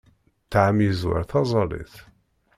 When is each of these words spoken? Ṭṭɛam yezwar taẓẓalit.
Ṭṭɛam 0.45 0.77
yezwar 0.81 1.23
taẓẓalit. 1.29 1.93